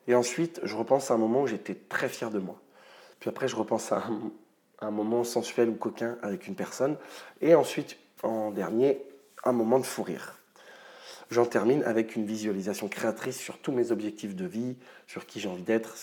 Et 0.07 0.15
ensuite, 0.15 0.61
je 0.63 0.77
repense 0.77 1.11
à 1.11 1.15
un 1.15 1.19
moment 1.19 1.43
où 1.43 1.47
j'étais 1.47 1.75
très 1.75 2.09
fier 2.09 2.31
de 2.31 2.39
moi. 2.39 2.61
Puis 3.19 3.29
après, 3.29 3.49
je 3.49 3.57
repense 3.57 3.93
à 3.93 3.99
un, 3.99 4.33
un 4.81 4.91
moment 4.91 5.25
sensuel 5.25 5.69
ou 5.69 5.75
coquin 5.75 6.17
avec 6.23 6.47
une 6.47 6.55
personne. 6.55 6.97
Et 7.41 7.55
ensuite, 7.55 7.99
en 8.23 8.51
dernier, 8.51 9.03
un 9.45 9.53
moment 9.53 9.79
de 9.79 9.87
fou 9.87 10.03
rire. 10.03 10.37
J'en 11.31 11.47
termine 11.47 11.83
avec 11.85 12.17
une 12.17 12.25
visualisation 12.25 12.89
créatrice 12.89 13.39
sur 13.39 13.59
tous 13.59 13.73
mes 13.73 13.93
objectifs 13.93 14.35
de 14.35 14.47
vie, 14.47 14.77
sur 15.07 15.27
qui 15.27 15.39
j'ai 15.41 15.49
envie 15.49 15.63
d'être, 15.63 15.97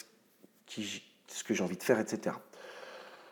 ce 0.68 1.44
que 1.44 1.54
j'ai 1.54 1.64
envie 1.64 1.78
de 1.78 1.84
faire, 1.84 2.00
etc. 2.00 2.36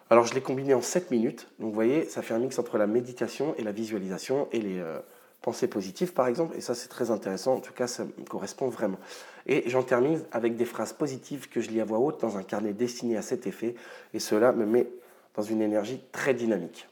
Alors 0.09 0.25
je 0.25 0.33
l'ai 0.33 0.41
combiné 0.41 0.73
en 0.73 0.81
7 0.81 1.09
minutes. 1.09 1.47
Donc 1.59 1.69
vous 1.69 1.73
voyez, 1.75 2.05
ça 2.05 2.21
fait 2.21 2.33
un 2.33 2.39
mix 2.39 2.59
entre 2.59 2.77
la 2.77 2.85
méditation 2.85 3.55
et 3.57 3.63
la 3.63 3.71
visualisation 3.71 4.47
et 4.51 4.59
les 4.59 4.79
euh, 4.79 4.99
pensées 5.41 5.67
positives 5.67 6.13
par 6.13 6.27
exemple. 6.27 6.55
Et 6.57 6.61
ça 6.61 6.75
c'est 6.75 6.89
très 6.89 7.11
intéressant, 7.11 7.55
en 7.55 7.59
tout 7.59 7.73
cas 7.73 7.87
ça 7.87 8.03
me 8.03 8.25
correspond 8.25 8.67
vraiment. 8.67 8.99
Et 9.47 9.69
j'en 9.69 9.83
termine 9.83 10.21
avec 10.31 10.57
des 10.57 10.65
phrases 10.65 10.93
positives 10.93 11.49
que 11.49 11.61
je 11.61 11.69
lis 11.69 11.81
à 11.81 11.85
voix 11.85 11.99
haute 11.99 12.19
dans 12.21 12.37
un 12.37 12.43
carnet 12.43 12.73
destiné 12.73 13.15
à 13.17 13.21
cet 13.21 13.47
effet. 13.47 13.75
Et 14.13 14.19
cela 14.19 14.51
me 14.51 14.65
met 14.65 14.87
dans 15.33 15.43
une 15.43 15.61
énergie 15.61 16.01
très 16.11 16.33
dynamique. 16.33 16.87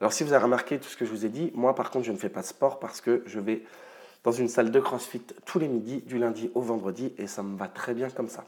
Alors 0.00 0.12
si 0.12 0.22
vous 0.22 0.32
avez 0.32 0.44
remarqué 0.44 0.78
tout 0.78 0.88
ce 0.88 0.96
que 0.96 1.04
je 1.04 1.10
vous 1.10 1.26
ai 1.26 1.28
dit, 1.28 1.50
moi 1.54 1.74
par 1.74 1.90
contre 1.90 2.06
je 2.06 2.12
ne 2.12 2.16
fais 2.16 2.28
pas 2.28 2.42
de 2.42 2.46
sport 2.46 2.78
parce 2.78 3.00
que 3.00 3.22
je 3.26 3.40
vais 3.40 3.64
dans 4.24 4.32
une 4.32 4.48
salle 4.48 4.70
de 4.70 4.80
CrossFit 4.80 5.22
tous 5.44 5.58
les 5.58 5.68
midis, 5.68 6.02
du 6.02 6.18
lundi 6.18 6.50
au 6.54 6.60
vendredi, 6.60 7.12
et 7.18 7.26
ça 7.26 7.42
me 7.42 7.56
va 7.56 7.68
très 7.68 7.94
bien 7.94 8.10
comme 8.10 8.28
ça. 8.28 8.44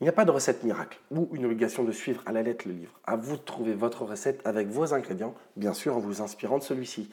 Il 0.00 0.04
n'y 0.04 0.08
a 0.08 0.12
pas 0.12 0.24
de 0.24 0.30
recette 0.30 0.64
miracle 0.64 0.98
ou 1.10 1.28
une 1.32 1.44
obligation 1.44 1.84
de 1.84 1.92
suivre 1.92 2.22
à 2.24 2.32
la 2.32 2.42
lettre 2.42 2.66
le 2.66 2.72
livre. 2.72 2.98
À 3.04 3.16
vous 3.16 3.36
de 3.36 3.42
trouver 3.42 3.74
votre 3.74 4.04
recette 4.04 4.40
avec 4.46 4.68
vos 4.68 4.94
ingrédients, 4.94 5.34
bien 5.56 5.74
sûr 5.74 5.94
en 5.94 6.00
vous 6.00 6.22
inspirant 6.22 6.56
de 6.56 6.62
celui-ci. 6.62 7.10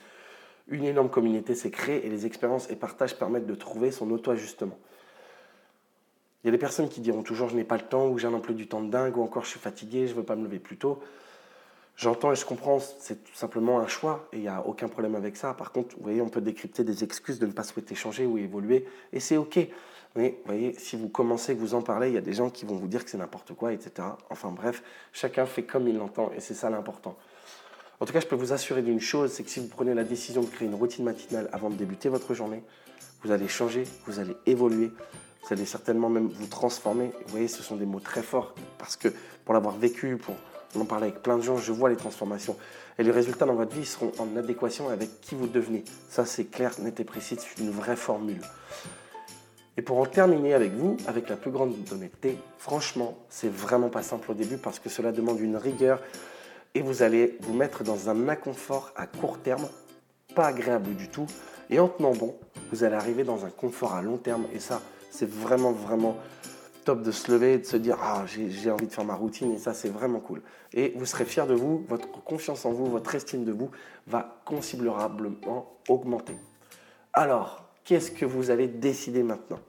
Une 0.70 0.86
énorme 0.86 1.10
communauté 1.10 1.54
s'est 1.56 1.72
créée 1.72 2.06
et 2.06 2.10
les 2.10 2.26
expériences 2.26 2.70
et 2.70 2.78
partages 2.78 3.18
permettent 3.18 3.46
de 3.46 3.56
trouver 3.56 3.92
son 3.92 4.10
auto-ajustement. 4.12 4.78
Il 6.44 6.48
y 6.48 6.50
a 6.50 6.52
des 6.52 6.58
personnes 6.58 6.88
qui 6.88 7.02
diront 7.02 7.24
toujours 7.24 7.50
je 7.50 7.56
n'ai 7.56 7.66
pas 7.66 7.76
le 7.76 7.84
temps 7.84 8.08
ou 8.08 8.18
j'ai 8.18 8.28
un 8.28 8.34
emploi 8.34 8.56
du 8.56 8.68
temps 8.68 8.82
de 8.82 8.90
dingue 8.90 9.18
ou 9.18 9.22
encore 9.22 9.44
je 9.44 9.50
suis 9.50 9.60
fatigué, 9.60 10.08
je 10.08 10.14
ne 10.14 10.20
veux 10.20 10.24
pas 10.24 10.38
me 10.38 10.44
lever 10.44 10.60
plus 10.60 10.78
tôt. 10.78 11.02
J'entends 11.98 12.32
et 12.32 12.36
je 12.36 12.46
comprends, 12.46 12.78
c'est 12.80 13.24
tout 13.24 13.34
simplement 13.34 13.80
un 13.80 13.88
choix 13.88 14.30
et 14.32 14.38
il 14.38 14.42
n'y 14.42 14.48
a 14.48 14.62
aucun 14.68 14.88
problème 14.88 15.16
avec 15.16 15.36
ça. 15.36 15.56
Par 15.56 15.72
contre, 15.72 15.96
vous 15.98 16.04
voyez, 16.04 16.22
on 16.22 16.30
peut 16.30 16.42
décrypter 16.42 16.84
des 16.84 17.04
excuses 17.04 17.40
de 17.40 17.48
ne 17.48 17.52
pas 17.52 17.64
souhaiter 17.64 17.96
changer 17.96 18.28
ou 18.28 18.38
évoluer 18.38 18.86
et 19.12 19.20
c'est 19.20 19.36
OK. 19.36 19.58
Mais 20.16 20.38
vous 20.44 20.46
voyez, 20.46 20.76
si 20.78 20.96
vous 20.96 21.10
commencez, 21.10 21.56
vous 21.56 21.74
en 21.74 21.82
parlez, 21.82 22.10
il 22.10 22.14
y 22.14 22.18
a 22.18 22.22
des 22.22 22.34
gens 22.34 22.52
qui 22.52 22.66
vont 22.66 22.76
vous 22.76 22.88
dire 22.88 23.04
que 23.04 23.10
c'est 23.10 23.18
n'importe 23.18 23.54
quoi, 23.56 23.74
etc. 23.74 24.10
Enfin 24.30 24.52
bref, 24.52 24.84
chacun 25.12 25.48
fait 25.48 25.64
comme 25.64 25.88
il 25.88 25.98
l'entend 25.98 26.32
et 26.38 26.40
c'est 26.40 26.54
ça 26.54 26.70
l'important. 26.70 27.18
En 28.00 28.06
tout 28.06 28.14
cas, 28.14 28.20
je 28.20 28.28
peux 28.28 28.36
vous 28.36 28.54
assurer 28.54 28.84
d'une 28.84 29.02
chose, 29.02 29.32
c'est 29.32 29.42
que 29.42 29.50
si 29.50 29.60
vous 29.60 29.68
prenez 29.68 29.96
la 29.96 30.04
décision 30.04 30.42
de 30.42 30.48
créer 30.48 30.68
une 30.68 30.76
routine 30.76 31.04
matinale 31.04 31.50
avant 31.52 31.72
de 31.72 31.76
débuter 31.76 32.10
votre 32.10 32.36
journée, 32.36 32.62
vous 33.24 33.32
allez 33.32 33.48
changer, 33.48 33.86
vous 34.06 34.20
allez 34.20 34.38
évoluer, 34.46 34.92
vous 35.42 35.54
allez 35.54 35.66
certainement 35.66 36.10
même 36.10 36.28
vous 36.28 36.46
transformer. 36.46 37.12
Vous 37.26 37.32
voyez, 37.32 37.48
ce 37.48 37.64
sont 37.64 37.76
des 37.76 37.88
mots 37.88 38.00
très 38.00 38.22
forts 38.22 38.54
parce 38.78 38.96
que 38.98 39.08
pour 39.46 39.56
l'avoir 39.56 39.76
vécu, 39.78 40.18
pour 40.18 40.36
on 40.76 40.82
en 40.82 40.86
parle 40.86 41.04
avec 41.04 41.22
plein 41.22 41.38
de 41.38 41.44
gens, 41.44 41.58
je 41.58 41.72
vois 41.72 41.90
les 41.90 41.96
transformations. 41.96 42.56
Et 43.00 43.04
les 43.04 43.12
résultats 43.12 43.46
dans 43.46 43.56
votre 43.56 43.76
vie 43.76 43.86
seront 43.86 44.12
en 44.20 44.36
adéquation 44.38 44.90
avec 44.90 45.22
qui 45.22 45.36
vous 45.36 45.48
devenez. 45.48 45.84
Ça, 46.10 46.26
c'est 46.26 46.46
clair, 46.46 46.72
net 46.80 47.00
et 47.00 47.04
précis, 47.04 47.38
c'est 47.40 47.62
une 47.62 47.70
vraie 47.70 47.96
formule. 47.96 48.42
Et 49.78 49.84
pour 49.84 50.00
en 50.00 50.06
terminer 50.08 50.56
avec 50.56 50.74
vous, 50.74 50.98
avec 51.08 51.30
la 51.30 51.36
plus 51.36 51.52
grande 51.52 51.76
honnêteté, 51.92 52.38
franchement, 52.58 53.16
c'est 53.30 53.52
vraiment 53.52 53.90
pas 53.90 54.02
simple 54.02 54.32
au 54.32 54.34
début 54.34 54.58
parce 54.58 54.80
que 54.80 54.90
cela 54.90 55.12
demande 55.12 55.40
une 55.40 55.56
rigueur 55.56 56.02
et 56.74 56.82
vous 56.82 57.04
allez 57.04 57.38
vous 57.42 57.54
mettre 57.54 57.84
dans 57.84 58.10
un 58.10 58.28
inconfort 58.28 58.92
à 58.96 59.06
court 59.06 59.38
terme, 59.38 59.68
pas 60.34 60.48
agréable 60.48 60.96
du 60.96 61.10
tout. 61.10 61.28
Et 61.70 61.80
en 61.80 61.90
tenant 61.90 62.14
bon, 62.14 62.36
vous 62.72 62.84
allez 62.84 62.96
arriver 62.96 63.24
dans 63.24 63.46
un 63.46 63.52
confort 63.52 63.94
à 63.94 64.02
long 64.02 64.18
terme 64.18 64.48
et 64.52 64.60
ça, 64.60 64.82
c'est 65.12 65.30
vraiment, 65.30 65.72
vraiment 65.72 66.18
top 66.88 67.02
de 67.04 67.12
se 67.12 67.30
lever 67.30 67.58
de 67.58 67.66
se 67.66 67.76
dire 67.76 67.98
Ah, 68.02 68.24
j'ai 68.26 68.72
envie 68.72 68.88
de 68.88 68.94
faire 68.94 69.04
ma 69.04 69.14
routine 69.14 69.52
et 69.52 69.58
ça, 69.58 69.74
c'est 69.74 69.90
vraiment 69.90 70.22
cool. 70.22 70.42
Et 70.74 70.94
vous 70.96 71.06
serez 71.06 71.26
fier 71.26 71.46
de 71.46 71.54
vous, 71.54 71.86
votre 71.90 72.10
confiance 72.10 72.66
en 72.66 72.72
vous, 72.72 72.86
votre 72.86 73.14
estime 73.14 73.44
de 73.44 73.52
vous 73.52 73.70
va 74.08 74.40
considérablement 74.46 75.78
augmenter. 75.90 76.38
Alors, 77.12 77.66
qu'est-ce 77.84 78.10
que 78.10 78.24
vous 78.24 78.52
allez 78.52 78.70
décider 78.70 79.22
maintenant? 79.22 79.60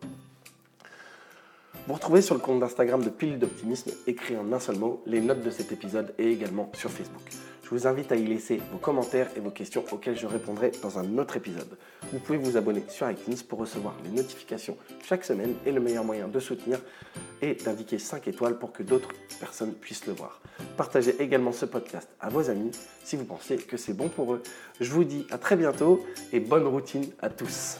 Vous 1.88 1.94
retrouvez 1.94 2.22
sur 2.22 2.36
le 2.36 2.40
compte 2.40 2.60
d'Instagram 2.60 3.02
de 3.02 3.10
Pile 3.10 3.40
d'Optimisme, 3.40 3.90
écrit 4.06 4.36
en 4.36 4.52
un 4.52 4.60
seul 4.60 4.76
mot, 4.76 5.02
les 5.04 5.20
notes 5.20 5.42
de 5.42 5.50
cet 5.50 5.72
épisode 5.72 6.14
et 6.18 6.30
également 6.30 6.70
sur 6.74 6.90
Facebook. 6.90 7.47
Je 7.68 7.74
vous 7.74 7.86
invite 7.86 8.10
à 8.12 8.16
y 8.16 8.24
laisser 8.24 8.62
vos 8.72 8.78
commentaires 8.78 9.28
et 9.36 9.40
vos 9.40 9.50
questions 9.50 9.84
auxquelles 9.92 10.18
je 10.18 10.26
répondrai 10.26 10.72
dans 10.80 10.98
un 10.98 11.18
autre 11.18 11.36
épisode. 11.36 11.76
Vous 12.14 12.18
pouvez 12.18 12.38
vous 12.38 12.56
abonner 12.56 12.82
sur 12.88 13.10
iTunes 13.10 13.36
pour 13.46 13.58
recevoir 13.58 13.94
les 14.04 14.10
notifications 14.10 14.74
chaque 15.04 15.22
semaine 15.22 15.54
et 15.66 15.72
le 15.72 15.78
meilleur 15.78 16.02
moyen 16.02 16.28
de 16.28 16.40
soutenir 16.40 16.80
est 17.42 17.66
d'indiquer 17.66 17.98
5 17.98 18.26
étoiles 18.26 18.58
pour 18.58 18.72
que 18.72 18.82
d'autres 18.82 19.10
personnes 19.38 19.74
puissent 19.74 20.06
le 20.06 20.14
voir. 20.14 20.40
Partagez 20.78 21.20
également 21.20 21.52
ce 21.52 21.66
podcast 21.66 22.08
à 22.20 22.30
vos 22.30 22.48
amis 22.48 22.70
si 23.04 23.16
vous 23.16 23.26
pensez 23.26 23.58
que 23.58 23.76
c'est 23.76 23.92
bon 23.92 24.08
pour 24.08 24.32
eux. 24.32 24.42
Je 24.80 24.90
vous 24.90 25.04
dis 25.04 25.26
à 25.30 25.36
très 25.36 25.56
bientôt 25.56 26.02
et 26.32 26.40
bonne 26.40 26.66
routine 26.66 27.04
à 27.20 27.28
tous. 27.28 27.76